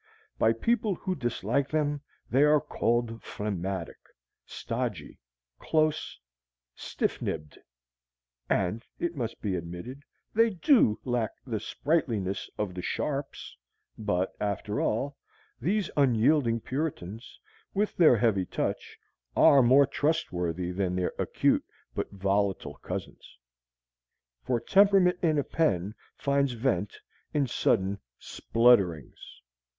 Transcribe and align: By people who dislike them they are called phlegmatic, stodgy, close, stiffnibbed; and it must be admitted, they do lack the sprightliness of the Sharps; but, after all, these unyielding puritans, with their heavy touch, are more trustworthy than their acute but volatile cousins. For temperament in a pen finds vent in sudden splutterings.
By 0.39 0.51
people 0.53 0.95
who 0.95 1.13
dislike 1.13 1.69
them 1.69 2.01
they 2.27 2.41
are 2.41 2.59
called 2.59 3.21
phlegmatic, 3.21 3.99
stodgy, 4.47 5.19
close, 5.59 6.17
stiffnibbed; 6.75 7.59
and 8.49 8.83
it 8.97 9.15
must 9.15 9.39
be 9.43 9.55
admitted, 9.55 10.01
they 10.33 10.49
do 10.49 10.99
lack 11.05 11.29
the 11.45 11.59
sprightliness 11.59 12.49
of 12.57 12.73
the 12.73 12.81
Sharps; 12.81 13.55
but, 13.95 14.33
after 14.39 14.81
all, 14.81 15.17
these 15.61 15.91
unyielding 15.95 16.61
puritans, 16.61 17.39
with 17.75 17.95
their 17.95 18.17
heavy 18.17 18.47
touch, 18.47 18.97
are 19.35 19.61
more 19.61 19.85
trustworthy 19.85 20.71
than 20.71 20.95
their 20.95 21.13
acute 21.19 21.63
but 21.93 22.09
volatile 22.09 22.77
cousins. 22.77 23.37
For 24.41 24.59
temperament 24.59 25.19
in 25.21 25.37
a 25.37 25.43
pen 25.43 25.93
finds 26.15 26.53
vent 26.53 26.95
in 27.35 27.45
sudden 27.45 27.99
splutterings. 28.19 29.41